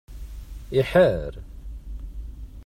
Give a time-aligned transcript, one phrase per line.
[0.79, 1.33] Iḥar.